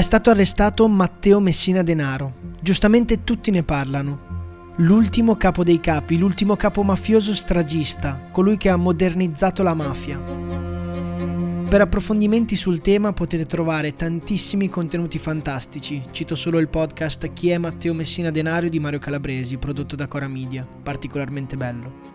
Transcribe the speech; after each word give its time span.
È 0.00 0.02
stato 0.02 0.30
arrestato 0.30 0.88
Matteo 0.88 1.40
Messina 1.40 1.82
Denaro. 1.82 2.32
Giustamente 2.62 3.22
tutti 3.22 3.50
ne 3.50 3.62
parlano. 3.62 4.72
L'ultimo 4.76 5.36
capo 5.36 5.62
dei 5.62 5.78
capi, 5.78 6.16
l'ultimo 6.16 6.56
capo 6.56 6.82
mafioso 6.82 7.34
stragista, 7.34 8.28
colui 8.32 8.56
che 8.56 8.70
ha 8.70 8.76
modernizzato 8.76 9.62
la 9.62 9.74
mafia. 9.74 10.18
Per 10.18 11.80
approfondimenti 11.82 12.56
sul 12.56 12.80
tema 12.80 13.12
potete 13.12 13.44
trovare 13.44 13.94
tantissimi 13.94 14.70
contenuti 14.70 15.18
fantastici. 15.18 16.02
Cito 16.12 16.34
solo 16.34 16.58
il 16.60 16.68
podcast 16.68 17.30
Chi 17.34 17.50
è 17.50 17.58
Matteo 17.58 17.92
Messina 17.92 18.30
Denario 18.30 18.70
di 18.70 18.80
Mario 18.80 19.00
Calabresi, 19.00 19.58
prodotto 19.58 19.96
da 19.96 20.08
Cora 20.08 20.28
Media, 20.28 20.66
particolarmente 20.82 21.58
bello. 21.58 22.09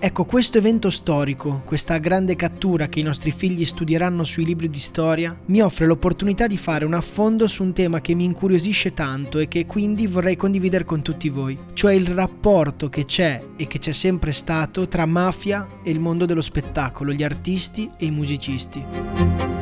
Ecco, 0.00 0.24
questo 0.24 0.58
evento 0.58 0.90
storico, 0.90 1.62
questa 1.64 1.98
grande 1.98 2.36
cattura 2.36 2.88
che 2.88 3.00
i 3.00 3.02
nostri 3.02 3.32
figli 3.32 3.64
studieranno 3.64 4.22
sui 4.22 4.44
libri 4.44 4.70
di 4.70 4.78
storia, 4.78 5.36
mi 5.46 5.60
offre 5.60 5.86
l'opportunità 5.86 6.46
di 6.46 6.56
fare 6.56 6.84
un 6.84 6.94
affondo 6.94 7.48
su 7.48 7.64
un 7.64 7.72
tema 7.72 8.00
che 8.00 8.14
mi 8.14 8.22
incuriosisce 8.22 8.94
tanto 8.94 9.40
e 9.40 9.48
che 9.48 9.66
quindi 9.66 10.06
vorrei 10.06 10.36
condividere 10.36 10.84
con 10.84 11.02
tutti 11.02 11.28
voi, 11.28 11.58
cioè 11.72 11.94
il 11.94 12.06
rapporto 12.06 12.88
che 12.88 13.06
c'è 13.06 13.42
e 13.56 13.66
che 13.66 13.80
c'è 13.80 13.92
sempre 13.92 14.30
stato 14.30 14.86
tra 14.86 15.04
mafia 15.04 15.66
e 15.82 15.90
il 15.90 15.98
mondo 15.98 16.26
dello 16.26 16.42
spettacolo, 16.42 17.12
gli 17.12 17.24
artisti 17.24 17.90
e 17.96 18.06
i 18.06 18.12
musicisti. 18.12 19.57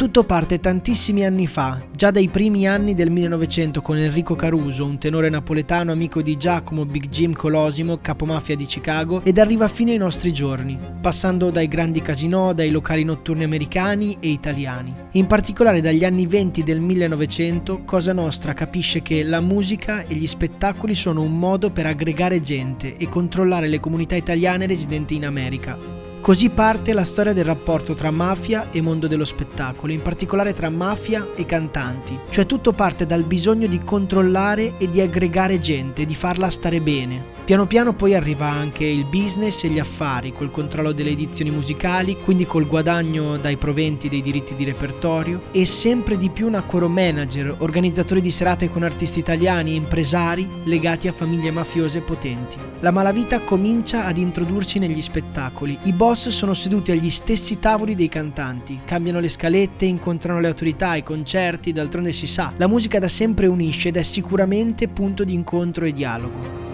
Tutto 0.00 0.24
parte 0.24 0.60
tantissimi 0.60 1.26
anni 1.26 1.46
fa, 1.46 1.78
già 1.94 2.10
dai 2.10 2.28
primi 2.28 2.66
anni 2.66 2.94
del 2.94 3.10
1900 3.10 3.82
con 3.82 3.98
Enrico 3.98 4.34
Caruso, 4.34 4.86
un 4.86 4.96
tenore 4.96 5.28
napoletano 5.28 5.92
amico 5.92 6.22
di 6.22 6.38
Giacomo 6.38 6.86
Big 6.86 7.10
Jim 7.10 7.34
Colosimo, 7.34 7.98
capomafia 8.00 8.56
di 8.56 8.64
Chicago, 8.64 9.20
ed 9.22 9.36
arriva 9.36 9.68
fino 9.68 9.90
ai 9.90 9.98
nostri 9.98 10.32
giorni, 10.32 10.78
passando 11.02 11.50
dai 11.50 11.68
grandi 11.68 12.00
casinò, 12.00 12.54
dai 12.54 12.70
locali 12.70 13.04
notturni 13.04 13.44
americani 13.44 14.16
e 14.20 14.28
italiani. 14.28 14.94
In 15.12 15.26
particolare 15.26 15.82
dagli 15.82 16.06
anni 16.06 16.24
20 16.24 16.62
del 16.62 16.80
1900, 16.80 17.82
Cosa 17.84 18.14
Nostra 18.14 18.54
capisce 18.54 19.02
che 19.02 19.22
la 19.22 19.42
musica 19.42 20.06
e 20.06 20.14
gli 20.14 20.26
spettacoli 20.26 20.94
sono 20.94 21.20
un 21.20 21.38
modo 21.38 21.72
per 21.72 21.84
aggregare 21.84 22.40
gente 22.40 22.96
e 22.96 23.06
controllare 23.06 23.68
le 23.68 23.80
comunità 23.80 24.16
italiane 24.16 24.64
residenti 24.64 25.14
in 25.14 25.26
America. 25.26 25.99
Così 26.20 26.50
parte 26.50 26.92
la 26.92 27.04
storia 27.04 27.32
del 27.32 27.46
rapporto 27.46 27.94
tra 27.94 28.10
mafia 28.10 28.68
e 28.70 28.82
mondo 28.82 29.06
dello 29.06 29.24
spettacolo, 29.24 29.90
in 29.90 30.02
particolare 30.02 30.52
tra 30.52 30.68
mafia 30.68 31.28
e 31.34 31.46
cantanti. 31.46 32.16
Cioè 32.28 32.44
tutto 32.44 32.72
parte 32.72 33.06
dal 33.06 33.22
bisogno 33.22 33.66
di 33.66 33.80
controllare 33.82 34.74
e 34.76 34.90
di 34.90 35.00
aggregare 35.00 35.58
gente, 35.58 36.04
di 36.04 36.14
farla 36.14 36.50
stare 36.50 36.82
bene. 36.82 37.38
Piano 37.50 37.66
piano 37.66 37.94
poi 37.94 38.14
arriva 38.14 38.48
anche 38.48 38.84
il 38.84 39.06
business 39.06 39.64
e 39.64 39.70
gli 39.70 39.78
affari, 39.78 40.32
col 40.32 40.50
controllo 40.50 40.92
delle 40.92 41.10
edizioni 41.10 41.50
musicali, 41.50 42.18
quindi 42.22 42.46
col 42.46 42.66
guadagno 42.66 43.38
dai 43.38 43.56
proventi 43.56 44.08
dei 44.08 44.22
diritti 44.22 44.54
di 44.54 44.64
repertorio 44.64 45.40
e 45.50 45.64
sempre 45.64 46.16
di 46.16 46.28
più 46.28 46.48
nacquero 46.48 46.86
manager, 46.86 47.56
organizzatori 47.58 48.20
di 48.20 48.30
serate 48.30 48.68
con 48.68 48.82
artisti 48.82 49.18
italiani 49.18 49.74
impresari 49.74 50.46
legati 50.64 51.08
a 51.08 51.12
famiglie 51.12 51.50
mafiose 51.50 52.02
potenti. 52.02 52.56
La 52.80 52.92
malavita 52.92 53.40
comincia 53.40 54.04
ad 54.04 54.16
introdursi 54.16 54.78
negli 54.78 55.02
spettacoli. 55.02 55.76
I 55.84 55.92
boss 55.92 56.09
sono 56.14 56.54
seduti 56.54 56.90
agli 56.90 57.08
stessi 57.08 57.58
tavoli 57.58 57.94
dei 57.94 58.08
cantanti, 58.08 58.80
cambiano 58.84 59.20
le 59.20 59.28
scalette, 59.28 59.84
incontrano 59.84 60.40
le 60.40 60.48
autorità, 60.48 60.96
i 60.96 61.02
concerti, 61.02 61.72
d'altronde 61.72 62.10
si 62.10 62.26
sa, 62.26 62.52
la 62.56 62.66
musica 62.66 62.98
da 62.98 63.08
sempre 63.08 63.46
unisce 63.46 63.88
ed 63.88 63.96
è 63.96 64.02
sicuramente 64.02 64.88
punto 64.88 65.24
di 65.24 65.34
incontro 65.34 65.84
e 65.84 65.92
dialogo. 65.92 66.68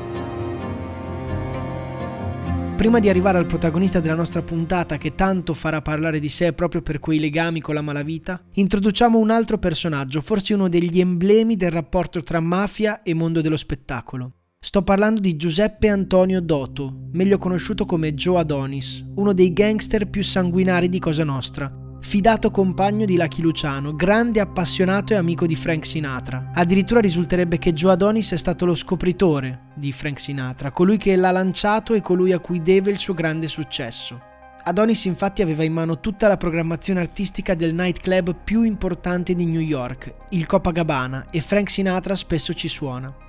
Prima 2.77 2.99
di 2.99 3.09
arrivare 3.09 3.39
al 3.39 3.47
protagonista 3.47 4.01
della 4.01 4.15
nostra 4.15 4.43
puntata 4.43 4.99
che 4.99 5.15
tanto 5.15 5.55
farà 5.55 5.81
parlare 5.83 6.21
di 6.21 6.29
sé 6.29 6.53
proprio 6.53 6.83
per 6.83 6.99
quei 6.99 7.19
legami 7.19 7.61
con 7.61 7.75
la 7.75 7.83
malavita, 7.83 8.41
introduciamo 8.53 9.19
un 9.19 9.31
altro 9.31 9.59
personaggio, 9.59 10.21
forse 10.21 10.55
uno 10.55 10.69
degli 10.69 11.01
emblemi 11.01 11.57
del 11.57 11.71
rapporto 11.71 12.23
tra 12.23 12.41
mafia 12.41 13.03
e 13.03 13.15
mondo 13.15 13.41
dello 13.41 13.57
spettacolo. 13.57 14.36
Sto 14.67 14.83
parlando 14.83 15.21
di 15.21 15.37
Giuseppe 15.37 15.89
Antonio 15.89 16.41
Doto, 16.41 16.93
meglio 17.13 17.39
conosciuto 17.39 17.85
come 17.85 18.15
Joe 18.15 18.41
Adonis, 18.41 19.05
uno 19.15 19.33
dei 19.33 19.53
gangster 19.53 20.11
più 20.11 20.25
sanguinari 20.25 20.89
di 20.89 20.99
Cosa 20.99 21.23
Nostra, 21.23 21.73
fidato 22.01 22.51
compagno 22.51 23.05
di 23.05 23.17
Lucky 23.17 23.43
Luciano, 23.43 23.95
grande 23.95 24.41
appassionato 24.41 25.13
e 25.13 25.17
amico 25.17 25.47
di 25.47 25.55
Frank 25.55 25.87
Sinatra. 25.87 26.51
Addirittura 26.53 26.99
risulterebbe 26.99 27.59
che 27.59 27.73
Joe 27.73 27.93
Adonis 27.93 28.33
è 28.33 28.37
stato 28.37 28.65
lo 28.65 28.75
scopritore 28.75 29.69
di 29.77 29.93
Frank 29.93 30.19
Sinatra, 30.19 30.73
colui 30.73 30.97
che 30.97 31.15
l'ha 31.15 31.31
lanciato 31.31 31.95
e 31.95 32.01
colui 32.01 32.33
a 32.33 32.41
cui 32.41 32.61
deve 32.61 32.91
il 32.91 32.99
suo 32.99 33.15
grande 33.15 33.47
successo. 33.47 34.21
Adonis 34.65 35.05
infatti 35.05 35.43
aveva 35.43 35.63
in 35.63 35.75
mano 35.75 36.01
tutta 36.01 36.27
la 36.27 36.37
programmazione 36.37 36.99
artistica 36.99 37.55
del 37.55 37.73
nightclub 37.73 38.35
più 38.43 38.63
importante 38.63 39.37
di 39.37 39.47
New 39.47 39.61
York, 39.61 40.13
il 40.31 40.45
Copacabana, 40.45 41.27
e 41.31 41.41
Frank 41.41 41.71
Sinatra 41.71 42.17
spesso 42.17 42.53
ci 42.53 42.67
suona. 42.67 43.26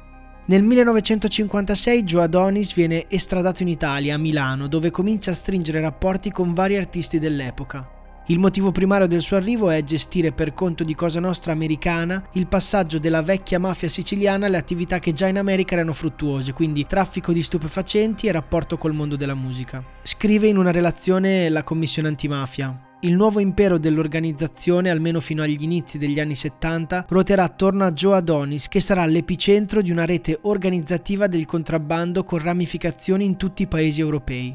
Nel 0.50 0.63
1956 0.63 2.03
Joe 2.03 2.24
Adonis 2.24 2.74
viene 2.74 3.09
estradato 3.09 3.63
in 3.63 3.68
Italia, 3.68 4.16
a 4.16 4.18
Milano, 4.18 4.69
dove 4.69 4.91
comincia 4.91 5.31
a 5.31 5.34
stringere 5.34 5.81
rapporti 5.81 6.31
con 6.31 6.53
vari 6.53 6.78
artisti 6.78 7.19
dell'epoca. 7.19 7.85
Il 8.28 8.40
motivo 8.40 8.72
primario 8.72 9.08
del 9.08 9.19
suo 9.19 9.35
arrivo 9.35 9.69
è 9.69 9.84
gestire 9.84 10.31
per 10.31 10.53
conto 10.53 10.85
di 10.85 10.96
Cosa 10.96 11.19
Nostra 11.19 11.52
americana 11.52 12.30
il 12.34 12.47
passaggio 12.47 12.97
della 12.97 13.22
vecchia 13.22 13.59
mafia 13.59 13.90
siciliana 13.90 14.46
alle 14.46 14.56
attività 14.56 15.00
che 15.00 15.12
già 15.12 15.28
in 15.28 15.38
America 15.38 15.74
erano 15.74 15.91
fruttuose, 15.91 16.53
quindi 16.53 16.85
traffico 16.85 17.34
di 17.34 17.44
stupefacenti 17.44 18.28
e 18.28 18.31
rapporto 18.31 18.78
col 18.78 18.94
mondo 18.94 19.18
della 19.18 19.35
musica. 19.35 19.84
Scrive 20.02 20.47
in 20.47 20.58
una 20.58 20.72
relazione 20.72 21.50
la 21.50 21.64
Commissione 21.64 22.08
antimafia. 22.08 22.87
Il 23.07 23.16
nuovo 23.16 23.40
impero 23.40 23.78
dell'organizzazione, 23.78 24.90
almeno 24.90 25.22
fino 25.22 25.41
agli 25.41 25.63
inizi 25.63 25.97
degli 25.97 26.19
anni 26.19 26.35
70, 26.35 27.06
ruoterà 27.07 27.44
attorno 27.44 27.85
a 27.85 27.94
Joe 27.94 28.18
Adonis, 28.18 28.68
che 28.68 28.81
sarà 28.81 29.06
l'epicentro 29.06 29.81
di 29.81 29.91
una 29.91 30.03
rete 30.03 30.38
organizzativa 30.41 31.28
del 31.28 31.46
contrabbando 31.46 32.25
con 32.25 32.40
ramificazioni 32.40 33.23
in 33.23 33.38
tutti 33.38 33.62
i 33.62 33.67
paesi 33.67 34.01
europei. 34.01 34.53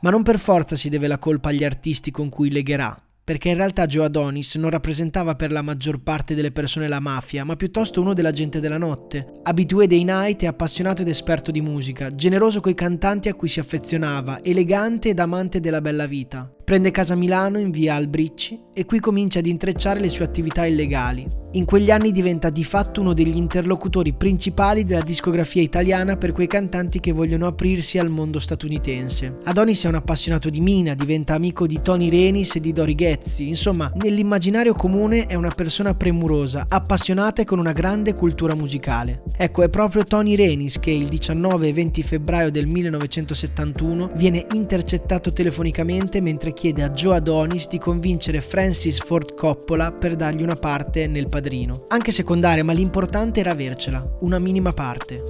Ma 0.00 0.10
non 0.10 0.22
per 0.22 0.38
forza 0.38 0.76
si 0.76 0.90
deve 0.90 1.08
la 1.08 1.18
colpa 1.18 1.48
agli 1.48 1.64
artisti 1.64 2.12
con 2.12 2.28
cui 2.28 2.52
legherà, 2.52 2.96
perché 3.24 3.48
in 3.48 3.56
realtà 3.56 3.86
Joe 3.86 4.04
Adonis 4.04 4.54
non 4.54 4.70
rappresentava 4.70 5.34
per 5.34 5.50
la 5.50 5.62
maggior 5.62 6.00
parte 6.02 6.36
delle 6.36 6.52
persone 6.52 6.86
la 6.86 7.00
mafia, 7.00 7.42
ma 7.42 7.56
piuttosto 7.56 8.00
uno 8.00 8.14
della 8.14 8.30
gente 8.30 8.60
della 8.60 8.78
notte. 8.78 9.40
Abitué 9.42 9.88
dei 9.88 10.04
night 10.04 10.44
e 10.44 10.46
appassionato 10.46 11.02
ed 11.02 11.08
esperto 11.08 11.50
di 11.50 11.60
musica, 11.60 12.14
generoso 12.14 12.60
coi 12.60 12.74
cantanti 12.74 13.28
a 13.28 13.34
cui 13.34 13.48
si 13.48 13.58
affezionava, 13.58 14.40
elegante 14.40 15.08
ed 15.08 15.18
amante 15.18 15.58
della 15.58 15.80
bella 15.80 16.06
vita. 16.06 16.48
Prende 16.64 16.92
casa 16.92 17.14
a 17.14 17.16
Milano 17.16 17.58
in 17.58 17.70
via 17.70 17.96
Albricci 17.96 18.60
e 18.72 18.84
qui 18.84 19.00
comincia 19.00 19.40
ad 19.40 19.46
intrecciare 19.46 19.98
le 19.98 20.08
sue 20.08 20.24
attività 20.24 20.64
illegali. 20.64 21.40
In 21.54 21.66
quegli 21.66 21.90
anni 21.90 22.12
diventa 22.12 22.48
di 22.48 22.64
fatto 22.64 23.02
uno 23.02 23.12
degli 23.12 23.36
interlocutori 23.36 24.14
principali 24.14 24.84
della 24.84 25.02
discografia 25.02 25.60
italiana 25.60 26.16
per 26.16 26.32
quei 26.32 26.46
cantanti 26.46 26.98
che 26.98 27.12
vogliono 27.12 27.46
aprirsi 27.46 27.98
al 27.98 28.08
mondo 28.08 28.38
statunitense. 28.38 29.36
Adonis 29.44 29.84
è 29.84 29.88
un 29.88 29.96
appassionato 29.96 30.48
di 30.48 30.60
Mina, 30.60 30.94
diventa 30.94 31.34
amico 31.34 31.66
di 31.66 31.82
Tony 31.82 32.08
Renis 32.08 32.56
e 32.56 32.60
di 32.60 32.72
Dori 32.72 32.94
Ghezzi, 32.94 33.48
insomma, 33.48 33.92
nell'immaginario 33.96 34.72
comune 34.72 35.26
è 35.26 35.34
una 35.34 35.50
persona 35.50 35.92
premurosa, 35.92 36.64
appassionata 36.70 37.42
e 37.42 37.44
con 37.44 37.58
una 37.58 37.72
grande 37.72 38.14
cultura 38.14 38.54
musicale. 38.54 39.22
Ecco, 39.36 39.62
è 39.62 39.68
proprio 39.68 40.04
Tony 40.04 40.34
Renis 40.34 40.78
che 40.78 40.90
il 40.90 41.08
19 41.08 41.68
e 41.68 41.72
20 41.74 42.02
febbraio 42.02 42.50
del 42.50 42.66
1971 42.66 44.12
viene 44.14 44.46
intercettato 44.52 45.34
telefonicamente 45.34 46.22
mentre 46.22 46.51
chiede 46.52 46.82
a 46.82 46.90
Joe 46.90 47.16
Adonis 47.16 47.68
di 47.68 47.78
convincere 47.78 48.40
Francis 48.40 48.98
Ford 49.00 49.34
Coppola 49.34 49.92
per 49.92 50.16
dargli 50.16 50.42
una 50.42 50.56
parte 50.56 51.06
nel 51.06 51.28
padrino. 51.28 51.84
Anche 51.88 52.12
secondaria, 52.12 52.64
ma 52.64 52.72
l'importante 52.72 53.40
era 53.40 53.50
avercela, 53.50 54.18
una 54.20 54.38
minima 54.38 54.72
parte. 54.72 55.22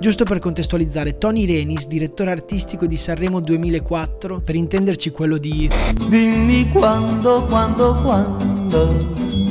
Giusto 0.00 0.24
per 0.24 0.38
contestualizzare, 0.38 1.18
Tony 1.18 1.44
Renis, 1.44 1.86
direttore 1.88 2.30
artistico 2.30 2.86
di 2.86 2.96
Sanremo 2.96 3.40
2004, 3.40 4.40
per 4.40 4.54
intenderci 4.54 5.10
quello 5.10 5.38
di 5.38 5.68
Dimmi 6.08 6.68
quando, 6.70 7.44
quando, 7.46 7.94
quando 7.94 9.47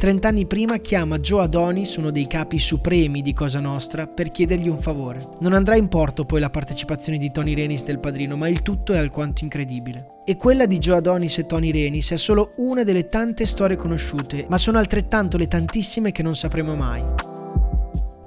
Trent'anni 0.00 0.46
prima 0.46 0.78
chiama 0.78 1.18
Joe 1.18 1.42
Adonis, 1.42 1.96
uno 1.96 2.10
dei 2.10 2.26
capi 2.26 2.58
supremi 2.58 3.20
di 3.20 3.34
Cosa 3.34 3.60
Nostra, 3.60 4.06
per 4.06 4.30
chiedergli 4.30 4.66
un 4.66 4.80
favore. 4.80 5.28
Non 5.40 5.52
andrà 5.52 5.76
in 5.76 5.88
porto 5.88 6.24
poi 6.24 6.40
la 6.40 6.48
partecipazione 6.48 7.18
di 7.18 7.30
Tony 7.30 7.54
Renis 7.54 7.84
del 7.84 8.00
padrino, 8.00 8.34
ma 8.34 8.48
il 8.48 8.62
tutto 8.62 8.94
è 8.94 8.96
alquanto 8.96 9.44
incredibile. 9.44 10.22
E 10.24 10.36
quella 10.38 10.64
di 10.64 10.78
Joe 10.78 10.96
Adonis 10.96 11.36
e 11.36 11.44
Tony 11.44 11.70
Renis 11.70 12.12
è 12.12 12.16
solo 12.16 12.54
una 12.56 12.82
delle 12.82 13.10
tante 13.10 13.44
storie 13.44 13.76
conosciute, 13.76 14.46
ma 14.48 14.56
sono 14.56 14.78
altrettanto 14.78 15.36
le 15.36 15.48
tantissime 15.48 16.12
che 16.12 16.22
non 16.22 16.34
sapremo 16.34 16.74
mai. 16.74 17.29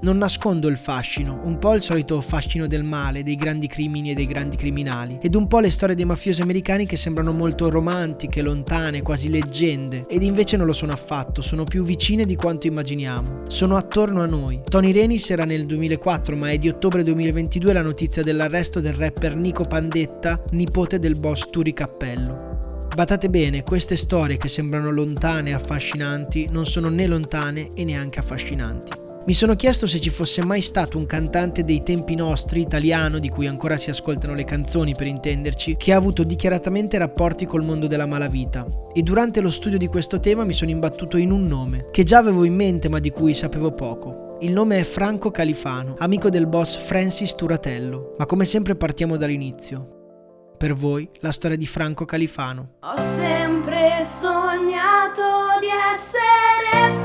Non 0.04 0.18
nascondo 0.18 0.68
il 0.68 0.76
fascino, 0.76 1.40
un 1.46 1.58
po' 1.58 1.74
il 1.76 1.82
solito 1.82 2.20
fascino 2.20 2.68
del 2.68 2.84
male, 2.84 3.24
dei 3.24 3.38
grandi 3.38 3.68
crimini 3.68 4.12
e 4.12 4.14
dei 4.14 4.26
grandi 4.26 4.58
criminali, 4.58 5.18
ed 5.22 5.34
un 5.34 5.48
po' 5.48 5.60
le 5.60 5.70
storie 5.70 5.96
dei 5.96 6.04
mafiosi 6.04 6.42
americani 6.42 6.86
che 6.86 6.98
sembrano 6.98 7.32
molto 7.32 7.70
romantiche, 7.70 8.42
lontane, 8.42 9.02
quasi 9.02 9.30
leggende, 9.30 10.06
ed 10.10 10.22
invece 10.24 10.58
non 10.58 10.66
lo 10.66 10.74
sono 10.74 10.92
affatto, 10.92 11.42
sono 11.42 11.64
più 11.64 11.86
vicine 11.86 12.26
di 12.26 12.36
quanto 12.36 12.68
immaginiamo. 12.68 13.44
Sono 13.48 13.78
attorno 13.78 14.22
a 14.22 14.26
noi. 14.26 14.60
Tony 14.66 14.92
Renis 14.92 15.30
era 15.30 15.46
nel 15.46 15.66
2004, 15.66 16.36
ma 16.36 16.52
è 16.52 16.58
di 16.58 16.68
ottobre 16.68 17.02
2022 17.04 17.72
la 17.72 17.82
notizia 17.82 18.24
dell'arresto 18.24 18.82
del 18.82 18.96
rapper 18.96 19.38
Nico 19.38 19.64
Pandetta, 19.64 20.44
nipote 20.52 21.00
del 21.00 21.16
boss 21.16 21.50
Turi 21.50 21.72
Cappello. 21.72 22.88
Badate 22.94 23.30
bene, 23.30 23.64
queste 23.64 23.96
storie 23.96 24.36
che 24.36 24.50
sembrano 24.50 24.92
lontane 24.92 25.52
e 25.52 25.54
affascinanti 25.54 26.50
non 26.52 26.66
sono 26.66 26.90
né 26.90 27.08
lontane 27.08 27.72
e 27.74 27.86
neanche 27.86 28.20
affascinanti. 28.20 29.03
Mi 29.26 29.34
sono 29.34 29.56
chiesto 29.56 29.88
se 29.88 30.02
ci 30.02 30.10
fosse 30.10 30.44
mai 30.44 30.62
stato 30.62 30.98
un 30.98 31.06
cantante 31.06 31.64
dei 31.64 31.82
tempi 31.82 32.14
nostri, 32.14 32.60
italiano, 32.60 33.20
di 33.20 33.30
cui 33.30 33.48
ancora 33.48 33.78
si 33.78 33.90
ascoltano 33.90 34.34
le 34.34 34.44
canzoni 34.44 34.96
per 34.96 35.08
intenderci, 35.08 35.78
che 35.78 35.94
ha 35.94 35.98
avuto 35.98 36.24
dichiaratamente 36.24 36.98
rapporti 36.98 37.46
col 37.46 37.64
mondo 37.64 37.88
della 37.88 38.06
malavita. 38.06 38.68
E 38.94 39.02
durante 39.02 39.40
lo 39.40 39.50
studio 39.50 39.78
di 39.78 39.88
questo 39.88 40.20
tema 40.20 40.44
mi 40.44 40.52
sono 40.52 40.72
imbattuto 40.72 41.16
in 41.16 41.32
un 41.32 41.48
nome, 41.48 41.88
che 41.92 42.04
già 42.04 42.18
avevo 42.18 42.44
in 42.44 42.54
mente 42.54 42.90
ma 42.90 43.00
di 43.00 43.12
cui 43.12 43.34
sapevo 43.34 43.72
poco. 43.72 44.36
Il 44.42 44.52
nome 44.52 44.80
è 44.80 44.84
Franco 44.84 45.32
Califano, 45.32 45.96
amico 46.00 46.30
del 46.30 46.48
boss 46.48 46.76
Francis 46.76 47.34
Turatello, 47.34 48.16
ma 48.18 48.26
come 48.26 48.44
sempre 48.44 48.76
partiamo 48.76 49.16
dall'inizio. 49.16 50.56
Per 50.58 50.74
voi 50.74 51.10
la 51.22 51.32
storia 51.32 51.56
di 51.56 51.66
Franco 51.66 52.04
Califano. 52.04 52.74
Ho 52.82 52.98
sempre 53.18 54.06
sognato 54.20 55.22
di 55.62 55.68
essere 55.96 57.03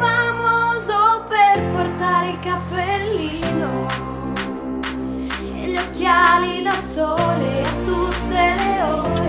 occhiali 6.08 6.62
da 6.62 6.72
sole 6.72 7.60
a 7.60 7.75
tutte 7.84 8.55
le 8.56 8.82
ore. 8.82 9.26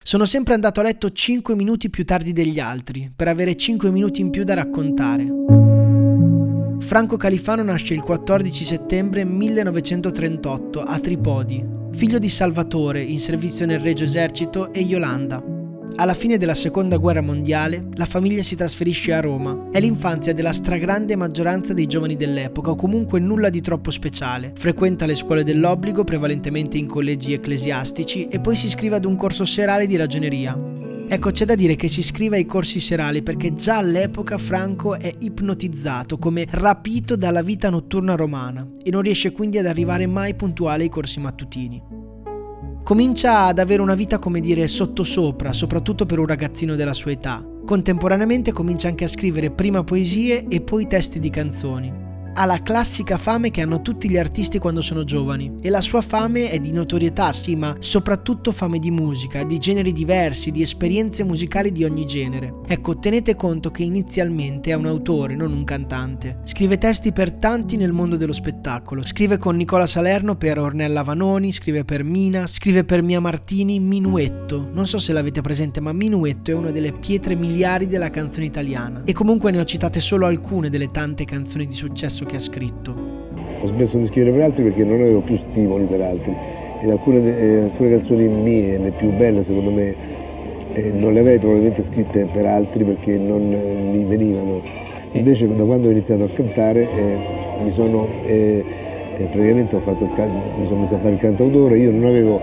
Sono 0.00 0.24
sempre 0.24 0.54
andato 0.54 0.80
a 0.80 0.84
letto 0.84 1.10
5 1.10 1.54
minuti 1.54 1.90
più 1.90 2.04
tardi 2.04 2.32
degli 2.32 2.60
altri, 2.60 3.12
per 3.14 3.26
avere 3.28 3.56
5 3.56 3.90
minuti 3.90 4.20
in 4.20 4.30
più 4.30 4.44
da 4.44 4.54
raccontare. 4.54 5.47
Franco 6.88 7.18
Califano 7.18 7.62
nasce 7.62 7.92
il 7.92 8.00
14 8.00 8.64
settembre 8.64 9.22
1938 9.22 10.80
a 10.80 10.98
Tripodi, 10.98 11.62
figlio 11.92 12.18
di 12.18 12.30
Salvatore 12.30 13.02
in 13.02 13.20
servizio 13.20 13.66
nel 13.66 13.78
Regio 13.78 14.04
Esercito 14.04 14.72
e 14.72 14.80
Yolanda. 14.80 15.44
Alla 15.96 16.14
fine 16.14 16.38
della 16.38 16.54
seconda 16.54 16.96
guerra 16.96 17.20
mondiale, 17.20 17.88
la 17.92 18.06
famiglia 18.06 18.42
si 18.42 18.56
trasferisce 18.56 19.12
a 19.12 19.20
Roma. 19.20 19.68
È 19.70 19.80
l'infanzia 19.80 20.32
della 20.32 20.54
stragrande 20.54 21.14
maggioranza 21.14 21.74
dei 21.74 21.86
giovani 21.86 22.16
dell'epoca, 22.16 22.70
o 22.70 22.74
comunque 22.74 23.20
nulla 23.20 23.50
di 23.50 23.60
troppo 23.60 23.90
speciale. 23.90 24.52
Frequenta 24.54 25.04
le 25.04 25.14
scuole 25.14 25.44
dell'obbligo, 25.44 26.04
prevalentemente 26.04 26.78
in 26.78 26.86
collegi 26.86 27.34
ecclesiastici, 27.34 28.28
e 28.28 28.40
poi 28.40 28.56
si 28.56 28.64
iscrive 28.64 28.96
ad 28.96 29.04
un 29.04 29.14
corso 29.14 29.44
serale 29.44 29.86
di 29.86 29.96
ragioneria. 29.96 30.77
Ecco, 31.10 31.30
c'è 31.30 31.46
da 31.46 31.54
dire 31.54 31.74
che 31.74 31.88
si 31.88 32.00
iscrive 32.00 32.36
ai 32.36 32.44
corsi 32.44 32.80
serali 32.80 33.22
perché 33.22 33.54
già 33.54 33.78
all'epoca 33.78 34.36
Franco 34.36 34.98
è 34.98 35.10
ipnotizzato, 35.20 36.18
come 36.18 36.44
rapito 36.50 37.16
dalla 37.16 37.40
vita 37.40 37.70
notturna 37.70 38.14
romana, 38.14 38.68
e 38.82 38.90
non 38.90 39.00
riesce 39.00 39.32
quindi 39.32 39.56
ad 39.56 39.64
arrivare 39.64 40.06
mai 40.06 40.34
puntuale 40.34 40.82
ai 40.82 40.90
corsi 40.90 41.18
mattutini. 41.18 41.82
Comincia 42.84 43.44
ad 43.44 43.58
avere 43.58 43.80
una 43.80 43.94
vita, 43.94 44.18
come 44.18 44.40
dire, 44.40 44.66
sottosopra, 44.66 45.54
soprattutto 45.54 46.04
per 46.04 46.18
un 46.18 46.26
ragazzino 46.26 46.76
della 46.76 46.92
sua 46.92 47.12
età. 47.12 47.42
Contemporaneamente 47.64 48.52
comincia 48.52 48.88
anche 48.88 49.04
a 49.04 49.08
scrivere 49.08 49.50
prima 49.50 49.82
poesie 49.84 50.46
e 50.46 50.60
poi 50.60 50.86
testi 50.86 51.18
di 51.18 51.30
canzoni 51.30 52.07
ha 52.38 52.44
la 52.44 52.62
classica 52.62 53.18
fame 53.18 53.50
che 53.50 53.62
hanno 53.62 53.82
tutti 53.82 54.08
gli 54.08 54.16
artisti 54.16 54.60
quando 54.60 54.80
sono 54.80 55.02
giovani 55.02 55.58
e 55.60 55.70
la 55.70 55.80
sua 55.80 56.00
fame 56.00 56.50
è 56.50 56.60
di 56.60 56.70
notorietà, 56.70 57.32
sì, 57.32 57.56
ma 57.56 57.74
soprattutto 57.80 58.52
fame 58.52 58.78
di 58.78 58.92
musica, 58.92 59.42
di 59.42 59.58
generi 59.58 59.92
diversi, 59.92 60.52
di 60.52 60.62
esperienze 60.62 61.24
musicali 61.24 61.72
di 61.72 61.82
ogni 61.82 62.06
genere. 62.06 62.54
Ecco, 62.68 62.96
tenete 62.96 63.34
conto 63.34 63.72
che 63.72 63.82
inizialmente 63.82 64.70
è 64.70 64.74
un 64.74 64.86
autore, 64.86 65.34
non 65.34 65.50
un 65.50 65.64
cantante. 65.64 66.42
Scrive 66.44 66.78
testi 66.78 67.10
per 67.10 67.32
tanti 67.32 67.76
nel 67.76 67.90
mondo 67.90 68.16
dello 68.16 68.32
spettacolo. 68.32 69.04
Scrive 69.04 69.36
con 69.36 69.56
Nicola 69.56 69.88
Salerno 69.88 70.36
per 70.36 70.60
Ornella 70.60 71.02
Vanoni, 71.02 71.50
scrive 71.50 71.84
per 71.84 72.04
Mina, 72.04 72.46
scrive 72.46 72.84
per 72.84 73.02
Mia 73.02 73.18
Martini 73.18 73.80
Minuetto. 73.80 74.68
Non 74.72 74.86
so 74.86 74.98
se 74.98 75.12
l'avete 75.12 75.40
presente, 75.40 75.80
ma 75.80 75.92
Minuetto 75.92 76.52
è 76.52 76.54
una 76.54 76.70
delle 76.70 76.92
pietre 76.92 77.34
miliari 77.34 77.88
della 77.88 78.10
canzone 78.10 78.46
italiana. 78.46 79.02
E 79.04 79.12
comunque 79.12 79.50
ne 79.50 79.58
ho 79.58 79.64
citate 79.64 79.98
solo 79.98 80.26
alcune 80.26 80.70
delle 80.70 80.92
tante 80.92 81.24
canzoni 81.24 81.66
di 81.66 81.74
successo 81.74 82.26
che 82.28 82.36
ha 82.36 82.40
scritto. 82.40 82.94
Ho 83.60 83.66
smesso 83.66 83.96
di 83.96 84.06
scrivere 84.06 84.32
per 84.32 84.42
altri 84.42 84.62
perché 84.62 84.84
non 84.84 85.00
avevo 85.00 85.20
più 85.20 85.38
stimoli 85.50 85.86
per 85.86 86.00
altri. 86.02 86.32
Ed 86.80 86.90
alcune, 86.90 87.38
eh, 87.38 87.60
alcune 87.62 87.90
canzoni 87.90 88.28
mie, 88.28 88.78
le 88.78 88.90
più 88.90 89.10
belle 89.16 89.42
secondo 89.42 89.70
me, 89.70 89.94
eh, 90.74 90.92
non 90.92 91.14
le 91.14 91.20
avrei 91.20 91.38
probabilmente 91.38 91.82
scritte 91.84 92.28
per 92.30 92.44
altri 92.44 92.84
perché 92.84 93.16
non 93.16 93.52
eh, 93.52 93.96
mi 93.96 94.04
venivano. 94.04 94.60
Invece 95.12 95.48
da 95.48 95.64
quando 95.64 95.88
ho 95.88 95.90
iniziato 95.90 96.24
a 96.24 96.28
cantare 96.28 96.82
eh, 96.82 97.16
mi 97.64 97.72
sono 97.72 98.06
eh, 98.26 98.62
eh, 99.16 99.24
praticamente 99.24 99.74
ho 99.74 99.80
fatto 99.80 100.04
il 100.04 100.10
can- 100.14 100.42
mi 100.60 100.66
sono 100.68 100.82
messo 100.82 100.94
a 100.94 100.98
fare 100.98 101.14
il 101.14 101.18
cantautore, 101.20 101.78
io 101.78 101.90
non 101.90 102.04
avevo, 102.04 102.40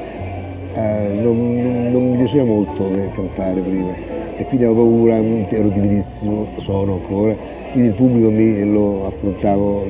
non, 0.74 1.90
non 1.92 2.10
mi 2.10 2.18
piaceva 2.18 2.44
molto 2.44 2.90
cantare 3.14 3.62
prima. 3.62 3.94
E 4.36 4.44
quindi 4.46 4.66
avevo 4.66 4.84
paura, 4.84 5.16
ero 5.16 5.70
timidissimo, 5.70 6.48
sono 6.58 6.94
ancora 6.94 7.64
quindi 7.76 7.92
il 7.92 7.96
pubblico 7.96 8.32
mi 8.32 8.72
lo 8.72 9.08
affrontavo 9.08 9.86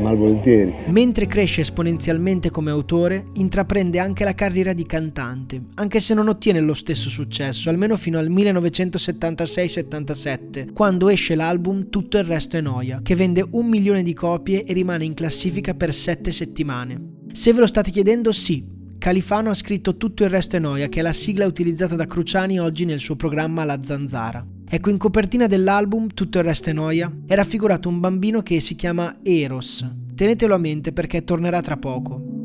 malvolentieri. 0.00 0.74
Mentre 0.86 1.26
cresce 1.26 1.60
esponenzialmente 1.60 2.48
come 2.48 2.70
autore, 2.70 3.26
intraprende 3.34 3.98
anche 3.98 4.24
la 4.24 4.34
carriera 4.34 4.72
di 4.72 4.86
cantante, 4.86 5.60
anche 5.74 6.00
se 6.00 6.14
non 6.14 6.28
ottiene 6.28 6.60
lo 6.60 6.72
stesso 6.72 7.10
successo, 7.10 7.68
almeno 7.68 7.98
fino 7.98 8.18
al 8.18 8.30
1976-77, 8.30 10.72
quando 10.72 11.10
esce 11.10 11.34
l'album 11.34 11.90
Tutto 11.90 12.16
il 12.16 12.24
resto 12.24 12.56
è 12.56 12.62
noia, 12.62 13.00
che 13.02 13.14
vende 13.14 13.46
un 13.50 13.66
milione 13.66 14.02
di 14.02 14.14
copie 14.14 14.64
e 14.64 14.72
rimane 14.72 15.04
in 15.04 15.12
classifica 15.12 15.74
per 15.74 15.92
sette 15.92 16.32
settimane. 16.32 17.16
Se 17.32 17.52
ve 17.52 17.60
lo 17.60 17.66
state 17.66 17.90
chiedendo, 17.90 18.32
sì, 18.32 18.75
Califano 18.98 19.50
ha 19.50 19.54
scritto 19.54 19.96
Tutto 19.96 20.24
il 20.24 20.30
resto 20.30 20.56
è 20.56 20.58
noia, 20.58 20.88
che 20.88 21.00
è 21.00 21.02
la 21.02 21.12
sigla 21.12 21.46
utilizzata 21.46 21.96
da 21.96 22.06
Cruciani 22.06 22.58
oggi 22.58 22.84
nel 22.84 22.98
suo 22.98 23.16
programma 23.16 23.64
La 23.64 23.80
Zanzara. 23.82 24.44
Ecco, 24.68 24.90
in 24.90 24.98
copertina 24.98 25.46
dell'album 25.46 26.08
Tutto 26.08 26.38
il 26.38 26.44
resto 26.44 26.70
è 26.70 26.72
noia 26.72 27.10
è 27.26 27.34
raffigurato 27.34 27.88
un 27.88 28.00
bambino 28.00 28.42
che 28.42 28.60
si 28.60 28.74
chiama 28.74 29.18
Eros. 29.22 29.86
Tenetelo 30.14 30.54
a 30.54 30.58
mente 30.58 30.92
perché 30.92 31.24
tornerà 31.24 31.60
tra 31.60 31.76
poco. 31.76 32.35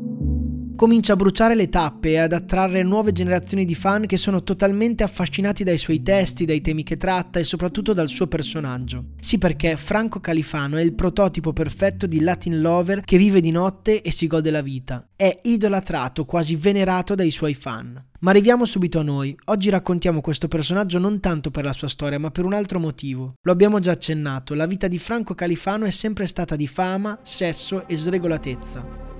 Comincia 0.74 1.12
a 1.12 1.16
bruciare 1.16 1.54
le 1.54 1.68
tappe 1.68 2.10
e 2.10 2.18
ad 2.18 2.32
attrarre 2.32 2.82
nuove 2.82 3.12
generazioni 3.12 3.64
di 3.64 3.74
fan 3.74 4.06
che 4.06 4.16
sono 4.16 4.42
totalmente 4.42 5.04
affascinati 5.04 5.62
dai 5.62 5.78
suoi 5.78 6.02
testi, 6.02 6.44
dai 6.44 6.60
temi 6.60 6.82
che 6.82 6.96
tratta 6.96 7.38
e 7.38 7.44
soprattutto 7.44 7.92
dal 7.92 8.08
suo 8.08 8.26
personaggio. 8.26 9.04
Sì, 9.20 9.38
perché 9.38 9.76
Franco 9.76 10.18
Califano 10.18 10.78
è 10.78 10.82
il 10.82 10.94
prototipo 10.94 11.52
perfetto 11.52 12.06
di 12.06 12.20
Latin 12.20 12.60
lover 12.60 13.02
che 13.02 13.16
vive 13.16 13.40
di 13.40 13.50
notte 13.50 14.02
e 14.02 14.10
si 14.10 14.26
gode 14.26 14.50
la 14.50 14.62
vita. 14.62 15.06
È 15.14 15.40
idolatrato, 15.42 16.24
quasi 16.24 16.56
venerato 16.56 17.14
dai 17.14 17.30
suoi 17.30 17.54
fan. 17.54 18.02
Ma 18.20 18.30
arriviamo 18.30 18.64
subito 18.64 18.98
a 18.98 19.02
noi. 19.02 19.36
Oggi 19.46 19.70
raccontiamo 19.70 20.20
questo 20.20 20.48
personaggio 20.48 20.98
non 20.98 21.20
tanto 21.20 21.50
per 21.50 21.64
la 21.64 21.72
sua 21.72 21.88
storia, 21.88 22.18
ma 22.18 22.30
per 22.30 22.44
un 22.44 22.54
altro 22.54 22.80
motivo. 22.80 23.34
Lo 23.42 23.52
abbiamo 23.52 23.78
già 23.78 23.92
accennato, 23.92 24.54
la 24.54 24.66
vita 24.66 24.88
di 24.88 24.98
Franco 24.98 25.34
Califano 25.34 25.84
è 25.84 25.90
sempre 25.90 26.26
stata 26.26 26.56
di 26.56 26.66
fama, 26.66 27.18
sesso 27.22 27.86
e 27.86 27.96
sregolatezza. 27.96 29.11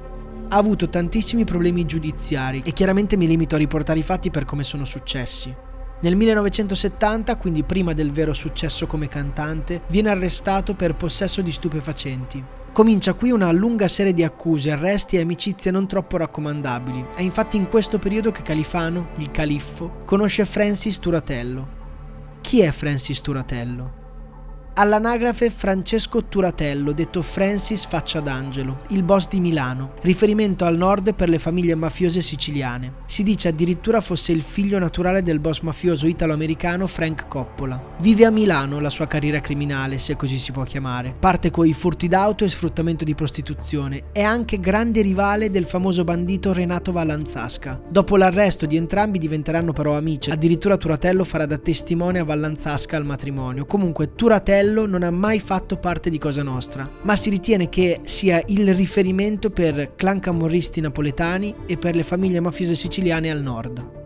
Ha 0.52 0.59
avuto 0.59 0.90
tantissimi 0.90 1.44
problemi 1.44 1.87
giudiziari 1.87 2.61
e 2.62 2.75
chiaramente 2.75 3.16
mi 3.16 3.26
limito 3.26 3.54
a 3.54 3.59
riportare 3.59 4.00
i 4.00 4.02
fatti 4.02 4.30
per 4.30 4.44
come 4.44 4.64
sono 4.64 4.85
successi. 4.85 5.54
Nel 6.02 6.14
1970, 6.14 7.38
quindi 7.38 7.62
prima 7.62 7.94
del 7.94 8.11
vero 8.11 8.35
successo 8.35 8.87
come 8.87 9.09
cantante, 9.09 9.80
viene 9.87 10.11
arrestato 10.11 10.75
per 10.75 10.94
possesso 10.94 11.40
di 11.40 11.50
stupefacenti. 11.50 12.44
Comincia 12.71 13.14
qui 13.14 13.30
una 13.30 13.50
lunga 13.50 13.88
serie 13.88 14.12
di 14.12 14.25
accuse, 14.25 14.71
arresti 14.71 15.16
e 15.16 15.23
amicizie 15.23 15.71
non 15.71 15.88
troppo 15.88 16.18
raccomandabili. 16.18 17.06
È 17.14 17.23
infatti 17.23 17.56
in 17.56 17.71
questo 17.71 17.99
periodo 17.99 18.30
che 18.30 18.42
Califano, 18.42 19.09
il 19.16 19.30
califfo, 19.30 20.02
conosce 20.04 20.44
Francis 20.44 20.99
Turatello. 20.99 21.80
Chi 22.42 22.61
è 22.61 22.71
Francis 22.73 23.23
Turatello? 23.23 24.01
All'anagrafe 24.74 25.50
Francesco 25.50 26.24
Turatello, 26.24 26.92
detto 26.92 27.20
Francis 27.20 27.84
Faccia 27.84 28.20
d'Angelo, 28.20 28.80
il 28.88 29.02
boss 29.02 29.28
di 29.28 29.38
Milano, 29.38 29.92
riferimento 30.00 30.64
al 30.64 30.78
nord 30.78 31.14
per 31.14 31.28
le 31.28 31.38
famiglie 31.38 31.74
mafiose 31.74 32.22
siciliane. 32.22 33.00
Si 33.04 33.22
dice 33.22 33.48
addirittura 33.48 34.00
fosse 34.00 34.32
il 34.32 34.40
figlio 34.40 34.78
naturale 34.78 35.22
del 35.22 35.40
boss 35.40 35.60
mafioso 35.60 36.06
italo-americano 36.06 36.86
Frank 36.86 37.28
Coppola. 37.28 37.96
Vive 37.98 38.24
a 38.24 38.30
Milano 38.30 38.80
la 38.80 38.88
sua 38.88 39.06
carriera 39.06 39.40
criminale, 39.40 39.98
se 39.98 40.16
così 40.16 40.38
si 40.38 40.52
può 40.52 40.62
chiamare. 40.62 41.14
Parte 41.18 41.50
con 41.50 41.66
i 41.66 41.74
furti 41.74 42.08
d'auto 42.08 42.44
e 42.44 42.48
sfruttamento 42.48 43.04
di 43.04 43.14
prostituzione. 43.14 44.04
È 44.10 44.22
anche 44.22 44.58
grande 44.58 45.02
rivale 45.02 45.50
del 45.50 45.66
famoso 45.66 46.02
bandito 46.02 46.54
Renato 46.54 46.92
Vallanzasca. 46.92 47.78
Dopo 47.90 48.16
l'arresto 48.16 48.64
di 48.64 48.76
entrambi 48.76 49.18
diventeranno 49.18 49.74
però 49.74 49.98
amici. 49.98 50.30
Addirittura 50.30 50.78
Turatello 50.78 51.24
farà 51.24 51.44
da 51.44 51.58
testimone 51.58 52.20
a 52.20 52.24
Vallanzasca 52.24 52.96
al 52.96 53.04
matrimonio. 53.04 53.66
Comunque 53.66 54.14
Turatello 54.14 54.60
fratello 54.62 54.87
non 54.87 55.02
ha 55.02 55.11
mai 55.11 55.40
fatto 55.40 55.76
parte 55.76 56.09
di 56.09 56.19
Cosa 56.19 56.45
Nostra, 56.45 56.88
ma 57.02 57.16
si 57.16 57.31
ritiene 57.31 57.69
che 57.69 57.99
sia 58.04 58.40
il 58.47 58.73
riferimento 58.75 59.50
per 59.50 59.95
clan 59.97 60.21
camorristi 60.21 60.81
napoletani 60.81 61.54
e 61.66 61.76
per 61.76 61.97
le 61.97 62.04
famiglie 62.04 62.38
mafiose 62.38 62.76
siciliane 62.76 63.31
al 63.31 63.42
nord. 63.42 64.01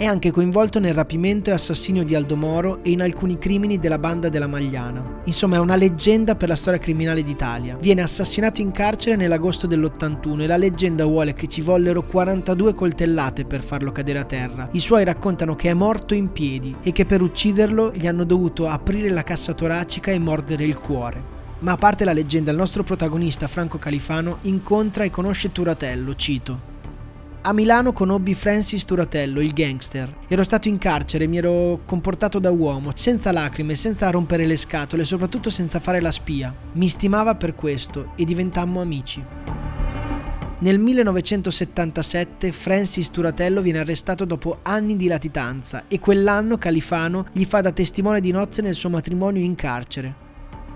È 0.00 0.04
anche 0.04 0.30
coinvolto 0.30 0.78
nel 0.78 0.94
rapimento 0.94 1.50
e 1.50 1.54
assassinio 1.54 2.04
di 2.04 2.14
Aldo 2.14 2.36
Moro 2.36 2.84
e 2.84 2.90
in 2.90 3.02
alcuni 3.02 3.36
crimini 3.36 3.80
della 3.80 3.98
banda 3.98 4.28
della 4.28 4.46
Magliana. 4.46 5.22
Insomma, 5.24 5.56
è 5.56 5.58
una 5.58 5.74
leggenda 5.74 6.36
per 6.36 6.48
la 6.48 6.54
storia 6.54 6.78
criminale 6.78 7.24
d'Italia. 7.24 7.76
Viene 7.80 8.02
assassinato 8.02 8.60
in 8.60 8.70
carcere 8.70 9.16
nell'agosto 9.16 9.66
dell'81 9.66 10.42
e 10.42 10.46
la 10.46 10.56
leggenda 10.56 11.04
vuole 11.04 11.34
che 11.34 11.48
ci 11.48 11.62
vollero 11.62 12.04
42 12.04 12.74
coltellate 12.74 13.44
per 13.44 13.64
farlo 13.64 13.90
cadere 13.90 14.20
a 14.20 14.24
terra. 14.24 14.68
I 14.70 14.78
suoi 14.78 15.02
raccontano 15.02 15.56
che 15.56 15.70
è 15.70 15.74
morto 15.74 16.14
in 16.14 16.30
piedi 16.30 16.76
e 16.80 16.92
che 16.92 17.04
per 17.04 17.20
ucciderlo 17.20 17.90
gli 17.92 18.06
hanno 18.06 18.22
dovuto 18.22 18.68
aprire 18.68 19.10
la 19.10 19.24
cassa 19.24 19.52
toracica 19.52 20.12
e 20.12 20.18
mordere 20.20 20.64
il 20.64 20.78
cuore. 20.78 21.20
Ma 21.58 21.72
a 21.72 21.76
parte 21.76 22.04
la 22.04 22.12
leggenda, 22.12 22.52
il 22.52 22.56
nostro 22.56 22.84
protagonista 22.84 23.48
Franco 23.48 23.78
Califano 23.78 24.38
incontra 24.42 25.02
e 25.02 25.10
conosce 25.10 25.50
Turatello, 25.50 26.14
cito. 26.14 26.67
A 27.48 27.54
Milano 27.54 27.94
conobbi 27.94 28.34
Francis 28.34 28.84
Turatello, 28.84 29.40
il 29.40 29.54
gangster. 29.54 30.14
Ero 30.28 30.42
stato 30.42 30.68
in 30.68 30.76
carcere, 30.76 31.26
mi 31.26 31.38
ero 31.38 31.80
comportato 31.86 32.38
da 32.38 32.50
uomo, 32.50 32.90
senza 32.94 33.32
lacrime, 33.32 33.74
senza 33.74 34.10
rompere 34.10 34.44
le 34.44 34.58
scatole, 34.58 35.02
soprattutto 35.02 35.48
senza 35.48 35.80
fare 35.80 36.02
la 36.02 36.10
spia. 36.10 36.54
Mi 36.72 36.88
stimava 36.88 37.36
per 37.36 37.54
questo 37.54 38.10
e 38.16 38.26
diventammo 38.26 38.82
amici. 38.82 39.24
Nel 40.58 40.78
1977 40.78 42.52
Francis 42.52 43.10
Turatello 43.10 43.62
viene 43.62 43.78
arrestato 43.78 44.26
dopo 44.26 44.58
anni 44.60 44.96
di 44.96 45.06
latitanza 45.06 45.84
e 45.88 45.98
quell'anno 45.98 46.58
Califano 46.58 47.24
gli 47.32 47.44
fa 47.44 47.62
da 47.62 47.72
testimone 47.72 48.20
di 48.20 48.30
nozze 48.30 48.60
nel 48.60 48.74
suo 48.74 48.90
matrimonio 48.90 49.42
in 49.42 49.54
carcere. 49.54 50.26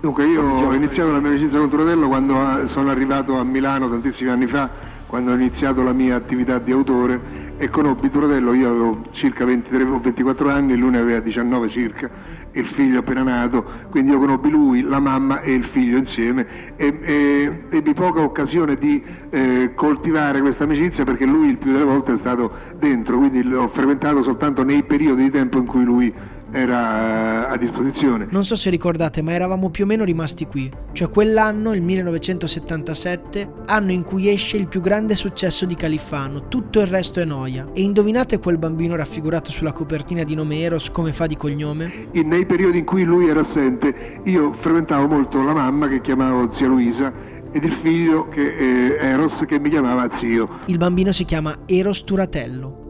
Dunque 0.01 0.25
io 0.25 0.41
ho 0.41 0.73
iniziato 0.73 1.11
la 1.11 1.19
mia 1.19 1.29
amicizia 1.29 1.59
con 1.59 1.69
Turatello 1.69 2.07
quando 2.07 2.63
eh, 2.63 2.67
sono 2.67 2.89
arrivato 2.89 3.37
a 3.37 3.43
Milano 3.43 3.87
tantissimi 3.87 4.31
anni 4.31 4.47
fa 4.47 4.82
quando 5.13 5.29
ho 5.29 5.35
iniziato 5.35 5.83
la 5.83 5.93
mia 5.93 6.15
attività 6.15 6.57
di 6.57 6.71
autore 6.71 7.53
e 7.57 7.69
conobbi 7.69 8.09
Turatello, 8.09 8.51
io 8.55 8.67
avevo 8.67 9.01
circa 9.11 9.45
23 9.45 9.83
o 9.83 9.99
24 9.99 10.49
anni, 10.49 10.75
lui 10.75 10.89
ne 10.89 10.97
aveva 10.97 11.19
19 11.19 11.69
circa, 11.69 12.09
il 12.53 12.65
figlio 12.65 12.97
appena 12.97 13.21
nato, 13.21 13.63
quindi 13.91 14.09
io 14.09 14.17
conobbi 14.17 14.49
lui, 14.49 14.81
la 14.81 14.99
mamma 14.99 15.41
e 15.41 15.53
il 15.53 15.65
figlio 15.65 15.99
insieme 15.99 16.73
e, 16.77 16.97
e 17.03 17.61
ebbi 17.69 17.93
poca 17.93 18.21
occasione 18.21 18.75
di 18.75 19.03
eh, 19.29 19.73
coltivare 19.75 20.41
questa 20.41 20.63
amicizia 20.63 21.03
perché 21.03 21.27
lui 21.27 21.49
il 21.49 21.57
più 21.57 21.73
delle 21.73 21.83
volte 21.83 22.13
è 22.13 22.17
stato 22.17 22.51
dentro, 22.79 23.19
quindi 23.19 23.43
l'ho 23.43 23.67
frequentato 23.67 24.23
soltanto 24.23 24.63
nei 24.63 24.81
periodi 24.81 25.21
di 25.25 25.29
tempo 25.29 25.59
in 25.59 25.67
cui 25.67 25.83
lui 25.83 26.11
era 26.53 27.49
a 27.49 27.57
disposizione. 27.57 28.27
Non 28.29 28.45
so 28.45 28.55
se 28.55 28.69
ricordate, 28.69 29.21
ma 29.21 29.33
eravamo 29.33 29.69
più 29.69 29.83
o 29.83 29.87
meno 29.87 30.03
rimasti 30.03 30.45
qui, 30.45 30.71
cioè 30.93 31.09
quell'anno, 31.09 31.73
il 31.73 31.81
1977, 31.81 33.51
anno 33.65 33.91
in 33.91 34.03
cui 34.03 34.29
esce 34.29 34.57
il 34.57 34.67
più 34.67 34.79
grande 34.79 35.15
successo 35.15 35.65
di 35.65 35.75
Califano, 35.75 36.47
tutto 36.47 36.79
il 36.79 36.87
resto 36.87 37.19
è 37.19 37.25
noia. 37.25 37.67
E 37.73 37.81
indovinate 37.81 38.39
quel 38.39 38.57
bambino 38.57 38.95
raffigurato 38.95 39.51
sulla 39.51 39.71
copertina 39.71 40.23
di 40.23 40.35
nome 40.35 40.61
Eros 40.61 40.91
come 40.91 41.11
fa 41.11 41.25
di 41.25 41.35
cognome? 41.35 42.07
In, 42.11 42.27
nei 42.27 42.45
periodi 42.45 42.77
in 42.77 42.85
cui 42.85 43.03
lui 43.03 43.27
era 43.27 43.41
assente, 43.41 44.21
io 44.23 44.53
frequentavo 44.53 45.07
molto 45.07 45.41
la 45.41 45.53
mamma 45.53 45.87
che 45.87 46.01
chiamavo 46.01 46.51
zia 46.51 46.67
Luisa 46.67 47.11
ed 47.51 47.63
il 47.63 47.73
figlio 47.73 48.29
che, 48.29 48.55
eh, 48.55 48.97
Eros 48.99 49.43
che 49.47 49.59
mi 49.59 49.69
chiamava 49.69 50.09
zio. 50.11 50.49
Il 50.65 50.77
bambino 50.77 51.11
si 51.11 51.25
chiama 51.25 51.55
Eros 51.65 52.03
Turatello. 52.03 52.82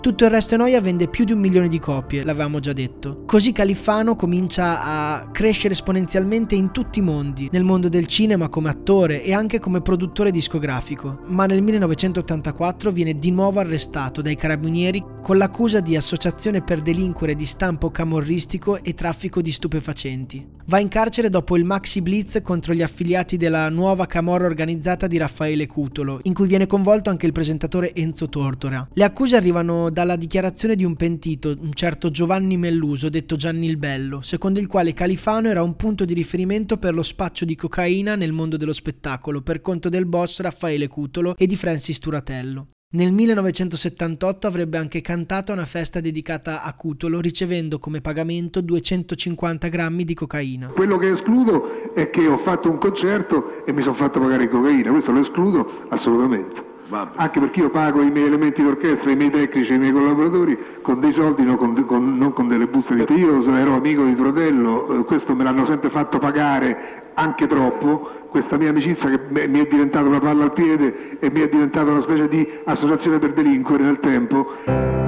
Tutto 0.00 0.24
il 0.24 0.30
resto 0.30 0.54
è 0.54 0.56
noia 0.56 0.80
vende 0.80 1.08
più 1.08 1.26
di 1.26 1.32
un 1.32 1.40
milione 1.40 1.68
di 1.68 1.78
copie, 1.78 2.24
l'avevamo 2.24 2.58
già 2.58 2.72
detto. 2.72 3.24
Così 3.26 3.52
Califano 3.52 4.16
comincia 4.16 4.82
a 4.82 5.28
crescere 5.30 5.74
esponenzialmente 5.74 6.54
in 6.54 6.70
tutti 6.70 7.00
i 7.00 7.02
mondi, 7.02 7.50
nel 7.52 7.64
mondo 7.64 7.90
del 7.90 8.06
cinema 8.06 8.48
come 8.48 8.70
attore 8.70 9.22
e 9.22 9.34
anche 9.34 9.60
come 9.60 9.82
produttore 9.82 10.30
discografico, 10.30 11.20
ma 11.26 11.44
nel 11.44 11.60
1984 11.60 12.90
viene 12.90 13.12
di 13.12 13.30
nuovo 13.30 13.60
arrestato 13.60 14.22
dai 14.22 14.36
carabinieri 14.36 15.04
con 15.20 15.36
l'accusa 15.36 15.80
di 15.80 15.94
associazione 15.96 16.62
per 16.62 16.80
delinquere 16.80 17.34
di 17.34 17.44
stampo 17.44 17.90
camorristico 17.90 18.82
e 18.82 18.94
traffico 18.94 19.42
di 19.42 19.52
stupefacenti. 19.52 20.58
Va 20.64 20.78
in 20.78 20.88
carcere 20.88 21.28
dopo 21.28 21.56
il 21.56 21.64
Maxi 21.64 22.00
Blitz 22.00 22.40
contro 22.42 22.72
gli 22.72 22.82
affiliati 22.82 23.36
della 23.36 23.68
nuova 23.68 24.06
camorra 24.06 24.46
organizzata 24.46 25.06
di 25.06 25.18
Raffaele 25.18 25.66
Cutolo, 25.66 26.20
in 26.22 26.32
cui 26.32 26.46
viene 26.46 26.66
coinvolto 26.66 27.10
anche 27.10 27.26
il 27.26 27.32
presentatore 27.32 27.92
Enzo 27.92 28.28
Tortora. 28.28 28.88
Le 28.92 29.04
accuse 29.04 29.36
arrivano 29.36 29.89
dalla 29.90 30.16
dichiarazione 30.16 30.76
di 30.76 30.84
un 30.84 30.96
pentito, 30.96 31.56
un 31.58 31.72
certo 31.72 32.10
Giovanni 32.10 32.56
Melluso, 32.56 33.08
detto 33.08 33.36
Gianni 33.36 33.66
il 33.66 33.76
Bello, 33.76 34.22
secondo 34.22 34.58
il 34.58 34.66
quale 34.66 34.94
Califano 34.94 35.48
era 35.48 35.62
un 35.62 35.76
punto 35.76 36.04
di 36.04 36.14
riferimento 36.14 36.78
per 36.78 36.94
lo 36.94 37.02
spaccio 37.02 37.44
di 37.44 37.54
cocaina 37.54 38.14
nel 38.14 38.32
mondo 38.32 38.56
dello 38.56 38.72
spettacolo, 38.72 39.42
per 39.42 39.60
conto 39.60 39.88
del 39.88 40.06
boss 40.06 40.40
Raffaele 40.40 40.88
Cutolo 40.88 41.36
e 41.36 41.46
di 41.46 41.56
Francis 41.56 41.98
Turatello. 41.98 42.68
Nel 42.92 43.12
1978 43.12 44.48
avrebbe 44.48 44.76
anche 44.76 45.00
cantato 45.00 45.52
a 45.52 45.54
una 45.54 45.64
festa 45.64 46.00
dedicata 46.00 46.64
a 46.64 46.74
Cutolo, 46.74 47.20
ricevendo 47.20 47.78
come 47.78 48.00
pagamento 48.00 48.60
250 48.60 49.68
grammi 49.68 50.02
di 50.02 50.14
cocaina. 50.14 50.68
Quello 50.68 50.98
che 50.98 51.10
escludo 51.10 51.94
è 51.94 52.10
che 52.10 52.26
ho 52.26 52.38
fatto 52.38 52.68
un 52.68 52.78
concerto 52.78 53.64
e 53.64 53.72
mi 53.72 53.82
sono 53.82 53.94
fatto 53.94 54.18
pagare 54.18 54.48
cocaina, 54.48 54.90
questo 54.90 55.12
lo 55.12 55.20
escludo 55.20 55.86
assolutamente. 55.90 56.69
Vabbè. 56.90 57.12
Anche 57.20 57.38
perché 57.38 57.60
io 57.60 57.70
pago 57.70 58.02
i 58.02 58.10
miei 58.10 58.26
elementi 58.26 58.62
d'orchestra, 58.62 59.12
i 59.12 59.16
miei 59.16 59.30
tecnici, 59.30 59.72
i 59.72 59.78
miei 59.78 59.92
collaboratori 59.92 60.58
con 60.82 60.98
dei 60.98 61.12
soldi, 61.12 61.44
non 61.44 61.56
con, 61.56 61.84
con, 61.86 62.18
non 62.18 62.32
con 62.32 62.48
delle 62.48 62.66
buste 62.66 62.96
di... 62.96 63.14
Io 63.14 63.42
ero 63.54 63.74
amico 63.74 64.02
di 64.02 64.16
Trotello, 64.16 64.98
eh, 64.98 65.04
questo 65.04 65.36
me 65.36 65.44
l'hanno 65.44 65.64
sempre 65.66 65.88
fatto 65.88 66.18
pagare 66.18 67.12
anche 67.14 67.46
troppo, 67.46 68.10
questa 68.28 68.56
mia 68.56 68.70
amicizia 68.70 69.08
che 69.08 69.20
mi 69.30 69.60
è 69.60 69.66
diventata 69.66 70.06
una 70.06 70.20
palla 70.20 70.44
al 70.44 70.52
piede 70.52 71.18
e 71.20 71.30
mi 71.30 71.40
è 71.40 71.48
diventata 71.48 71.90
una 71.90 72.00
specie 72.00 72.28
di 72.28 72.48
associazione 72.64 73.18
per 73.20 73.34
delinquere 73.34 73.84
nel 73.84 74.00
tempo. 74.00 74.99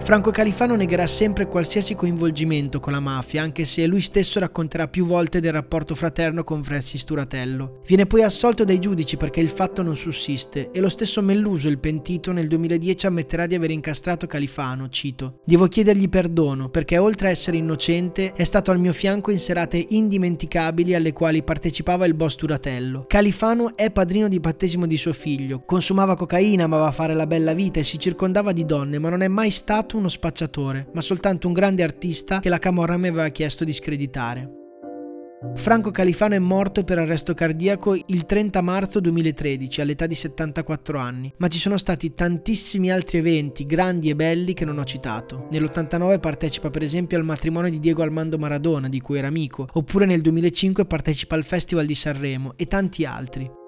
Franco 0.00 0.30
Califano 0.30 0.76
negherà 0.76 1.06
sempre 1.06 1.46
qualsiasi 1.46 1.94
coinvolgimento 1.94 2.78
con 2.78 2.92
la 2.92 3.00
mafia, 3.00 3.42
anche 3.42 3.64
se 3.64 3.86
lui 3.86 4.02
stesso 4.02 4.38
racconterà 4.38 4.86
più 4.86 5.06
volte 5.06 5.40
del 5.40 5.52
rapporto 5.52 5.94
fraterno 5.94 6.44
con 6.44 6.62
Francis 6.62 7.04
Turatello. 7.04 7.80
Viene 7.86 8.04
poi 8.04 8.22
assolto 8.22 8.64
dai 8.64 8.78
giudici 8.78 9.16
perché 9.16 9.40
il 9.40 9.48
fatto 9.48 9.80
non 9.82 9.96
sussiste 9.96 10.70
e 10.72 10.80
lo 10.80 10.90
stesso 10.90 11.22
Melluso, 11.22 11.68
il 11.68 11.78
pentito, 11.78 12.32
nel 12.32 12.48
2010 12.48 13.06
ammetterà 13.06 13.46
di 13.46 13.54
aver 13.54 13.70
incastrato 13.70 14.26
Califano, 14.26 14.90
cito. 14.90 15.40
Devo 15.42 15.68
chiedergli 15.68 16.10
perdono 16.10 16.68
perché 16.68 16.98
oltre 16.98 17.28
a 17.28 17.30
essere 17.30 17.56
innocente 17.56 18.34
è 18.34 18.44
stato 18.44 18.70
al 18.70 18.78
mio 18.78 18.92
fianco 18.92 19.30
in 19.30 19.38
serate 19.38 19.86
indimenticabili 19.88 20.94
alle 20.94 21.14
quali 21.14 21.42
partecipava 21.42 22.04
il 22.04 22.12
boss 22.12 22.34
Turatello. 22.34 23.06
Califano 23.08 23.74
è 23.74 23.90
padrino 23.90 24.28
di 24.28 24.38
battesimo 24.38 24.86
di 24.86 24.98
suo 24.98 25.14
figlio, 25.14 25.62
consumava 25.64 26.14
cocaina, 26.14 26.64
amava 26.64 26.92
fare 26.92 27.14
la 27.14 27.26
bella 27.26 27.54
vita 27.54 27.80
e 27.80 27.84
si 27.84 27.98
circondava 27.98 28.52
di 28.52 28.66
donne, 28.66 28.98
ma 28.98 29.08
non 29.08 29.22
è 29.22 29.28
mai 29.28 29.50
stato 29.50 29.92
uno 29.96 30.08
spacciatore, 30.08 30.88
ma 30.92 31.00
soltanto 31.00 31.46
un 31.46 31.52
grande 31.52 31.82
artista 31.82 32.40
che 32.40 32.48
la 32.48 32.58
Camorra 32.58 32.96
mi 32.96 33.08
aveva 33.08 33.28
chiesto 33.28 33.64
di 33.64 33.72
screditare. 33.72 34.62
Franco 35.54 35.90
Califano 35.90 36.34
è 36.34 36.38
morto 36.38 36.84
per 36.84 36.98
arresto 36.98 37.34
cardiaco 37.34 37.94
il 37.94 38.24
30 38.24 38.60
marzo 38.62 38.98
2013 38.98 39.80
all'età 39.82 40.06
di 40.06 40.14
74 40.14 40.98
anni, 40.98 41.32
ma 41.36 41.48
ci 41.48 41.58
sono 41.58 41.76
stati 41.76 42.14
tantissimi 42.14 42.90
altri 42.90 43.18
eventi 43.18 43.66
grandi 43.66 44.08
e 44.08 44.16
belli 44.16 44.54
che 44.54 44.64
non 44.64 44.78
ho 44.78 44.84
citato. 44.84 45.46
Nell'89 45.50 46.18
partecipa 46.18 46.70
per 46.70 46.82
esempio 46.82 47.18
al 47.18 47.24
matrimonio 47.24 47.70
di 47.70 47.78
Diego 47.78 48.02
Armando 48.02 48.38
Maradona, 48.38 48.88
di 48.88 49.00
cui 49.00 49.18
era 49.18 49.28
amico, 49.28 49.68
oppure 49.70 50.06
nel 50.06 50.22
2005 50.22 50.86
partecipa 50.86 51.36
al 51.36 51.44
Festival 51.44 51.86
di 51.86 51.94
Sanremo 51.94 52.54
e 52.56 52.66
tanti 52.66 53.04
altri. 53.04 53.62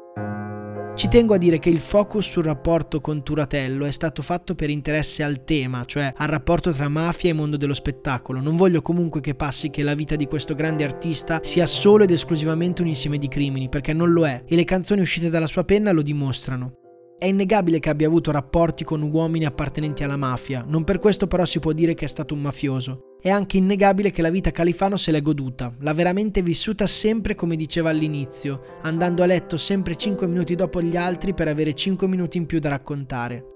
Ci 0.96 1.08
tengo 1.08 1.34
a 1.34 1.36
dire 1.36 1.58
che 1.58 1.68
il 1.68 1.80
focus 1.80 2.26
sul 2.30 2.44
rapporto 2.44 3.02
con 3.02 3.22
Turatello 3.22 3.84
è 3.84 3.90
stato 3.90 4.22
fatto 4.22 4.54
per 4.54 4.70
interesse 4.70 5.22
al 5.22 5.44
tema, 5.44 5.84
cioè 5.84 6.10
al 6.16 6.26
rapporto 6.26 6.72
tra 6.72 6.88
mafia 6.88 7.28
e 7.28 7.34
mondo 7.34 7.58
dello 7.58 7.74
spettacolo. 7.74 8.40
Non 8.40 8.56
voglio 8.56 8.80
comunque 8.80 9.20
che 9.20 9.34
passi 9.34 9.68
che 9.68 9.82
la 9.82 9.94
vita 9.94 10.16
di 10.16 10.24
questo 10.24 10.54
grande 10.54 10.84
artista 10.84 11.40
sia 11.42 11.66
solo 11.66 12.04
ed 12.04 12.12
esclusivamente 12.12 12.80
un 12.80 12.88
insieme 12.88 13.18
di 13.18 13.28
crimini, 13.28 13.68
perché 13.68 13.92
non 13.92 14.10
lo 14.10 14.26
è, 14.26 14.42
e 14.48 14.56
le 14.56 14.64
canzoni 14.64 15.02
uscite 15.02 15.28
dalla 15.28 15.46
sua 15.46 15.64
penna 15.64 15.92
lo 15.92 16.00
dimostrano. 16.00 16.85
È 17.18 17.24
innegabile 17.24 17.78
che 17.78 17.88
abbia 17.88 18.06
avuto 18.06 18.30
rapporti 18.30 18.84
con 18.84 19.00
uomini 19.00 19.46
appartenenti 19.46 20.04
alla 20.04 20.18
mafia, 20.18 20.62
non 20.68 20.84
per 20.84 20.98
questo 20.98 21.26
però 21.26 21.46
si 21.46 21.60
può 21.60 21.72
dire 21.72 21.94
che 21.94 22.04
è 22.04 22.08
stato 22.08 22.34
un 22.34 22.42
mafioso. 22.42 23.16
È 23.18 23.30
anche 23.30 23.56
innegabile 23.56 24.10
che 24.10 24.20
la 24.20 24.28
vita 24.28 24.50
Califano 24.50 24.98
se 24.98 25.12
l'è 25.12 25.22
goduta, 25.22 25.74
l'ha 25.80 25.94
veramente 25.94 26.42
vissuta 26.42 26.86
sempre 26.86 27.34
come 27.34 27.56
diceva 27.56 27.88
all'inizio, 27.88 28.60
andando 28.82 29.22
a 29.22 29.26
letto 29.26 29.56
sempre 29.56 29.96
5 29.96 30.26
minuti 30.26 30.54
dopo 30.56 30.82
gli 30.82 30.94
altri 30.94 31.32
per 31.32 31.48
avere 31.48 31.72
5 31.72 32.06
minuti 32.06 32.36
in 32.36 32.44
più 32.44 32.58
da 32.58 32.68
raccontare. 32.68 33.46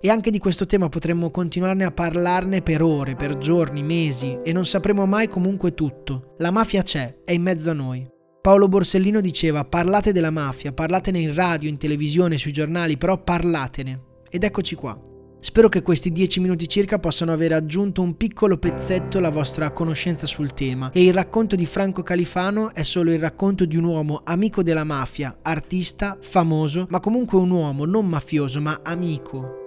E 0.00 0.10
anche 0.10 0.32
di 0.32 0.40
questo 0.40 0.66
tema 0.66 0.88
potremmo 0.88 1.30
continuarne 1.30 1.84
a 1.84 1.92
parlarne 1.92 2.60
per 2.60 2.82
ore, 2.82 3.14
per 3.14 3.38
giorni, 3.38 3.84
mesi, 3.84 4.36
e 4.42 4.52
non 4.52 4.66
sapremo 4.66 5.06
mai 5.06 5.28
comunque 5.28 5.74
tutto. 5.74 6.34
La 6.38 6.50
mafia 6.50 6.82
c'è, 6.82 7.20
è 7.24 7.30
in 7.30 7.42
mezzo 7.42 7.70
a 7.70 7.74
noi. 7.74 8.13
Paolo 8.44 8.68
Borsellino 8.68 9.22
diceva 9.22 9.64
parlate 9.64 10.12
della 10.12 10.28
mafia, 10.28 10.74
parlatene 10.74 11.18
in 11.18 11.32
radio, 11.32 11.66
in 11.66 11.78
televisione, 11.78 12.36
sui 12.36 12.52
giornali, 12.52 12.98
però 12.98 13.16
parlatene. 13.16 14.00
Ed 14.28 14.44
eccoci 14.44 14.74
qua. 14.74 15.00
Spero 15.40 15.70
che 15.70 15.80
questi 15.80 16.12
dieci 16.12 16.40
minuti 16.40 16.68
circa 16.68 16.98
possano 16.98 17.32
aver 17.32 17.54
aggiunto 17.54 18.02
un 18.02 18.18
piccolo 18.18 18.58
pezzetto 18.58 19.16
alla 19.16 19.30
vostra 19.30 19.70
conoscenza 19.70 20.26
sul 20.26 20.52
tema 20.52 20.90
e 20.90 21.04
il 21.04 21.14
racconto 21.14 21.56
di 21.56 21.64
Franco 21.64 22.02
Califano 22.02 22.74
è 22.74 22.82
solo 22.82 23.12
il 23.12 23.18
racconto 23.18 23.64
di 23.64 23.78
un 23.78 23.84
uomo 23.84 24.20
amico 24.24 24.62
della 24.62 24.84
mafia, 24.84 25.38
artista, 25.40 26.18
famoso, 26.20 26.86
ma 26.90 27.00
comunque 27.00 27.38
un 27.38 27.48
uomo 27.48 27.86
non 27.86 28.06
mafioso 28.06 28.60
ma 28.60 28.80
amico, 28.82 29.63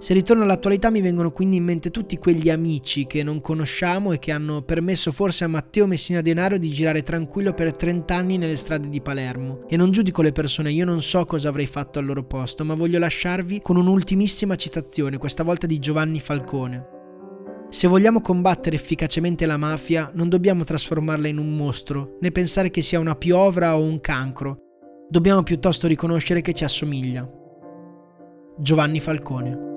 se 0.00 0.14
ritorno 0.14 0.44
all'attualità 0.44 0.88
mi 0.88 1.02
vengono 1.02 1.30
quindi 1.30 1.56
in 1.56 1.64
mente 1.64 1.90
tutti 1.90 2.16
quegli 2.16 2.48
amici 2.48 3.06
che 3.06 3.22
non 3.22 3.42
conosciamo 3.42 4.12
e 4.12 4.18
che 4.18 4.32
hanno 4.32 4.62
permesso 4.62 5.12
forse 5.12 5.44
a 5.44 5.46
Matteo 5.46 5.86
Messina 5.86 6.22
Denaro 6.22 6.56
di 6.56 6.70
girare 6.70 7.02
tranquillo 7.02 7.52
per 7.52 7.74
30 7.74 8.14
anni 8.14 8.38
nelle 8.38 8.56
strade 8.56 8.88
di 8.88 9.02
Palermo. 9.02 9.66
E 9.68 9.76
non 9.76 9.90
giudico 9.90 10.22
le 10.22 10.32
persone, 10.32 10.72
io 10.72 10.86
non 10.86 11.02
so 11.02 11.26
cosa 11.26 11.50
avrei 11.50 11.66
fatto 11.66 11.98
al 11.98 12.06
loro 12.06 12.24
posto, 12.24 12.64
ma 12.64 12.72
voglio 12.72 12.98
lasciarvi 12.98 13.60
con 13.60 13.76
un'ultimissima 13.76 14.56
citazione, 14.56 15.18
questa 15.18 15.42
volta 15.42 15.66
di 15.66 15.78
Giovanni 15.78 16.18
Falcone. 16.18 16.86
Se 17.68 17.86
vogliamo 17.86 18.22
combattere 18.22 18.76
efficacemente 18.76 19.44
la 19.44 19.58
mafia, 19.58 20.10
non 20.14 20.30
dobbiamo 20.30 20.64
trasformarla 20.64 21.28
in 21.28 21.36
un 21.36 21.54
mostro, 21.54 22.16
né 22.22 22.30
pensare 22.30 22.70
che 22.70 22.80
sia 22.80 22.98
una 22.98 23.16
piovra 23.16 23.76
o 23.76 23.82
un 23.82 24.00
cancro. 24.00 24.60
Dobbiamo 25.10 25.42
piuttosto 25.42 25.86
riconoscere 25.86 26.40
che 26.40 26.54
ci 26.54 26.64
assomiglia. 26.64 27.30
Giovanni 28.56 28.98
Falcone 28.98 29.68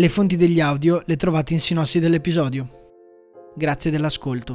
Le 0.00 0.08
fonti 0.08 0.36
degli 0.36 0.60
audio 0.60 1.02
le 1.04 1.16
trovate 1.16 1.52
in 1.52 1.60
sinossi 1.60 2.00
dell'episodio. 2.00 2.66
Grazie 3.54 3.90
dell'ascolto. 3.90 4.54